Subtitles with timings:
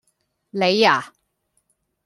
[0.49, 1.13] 你呀?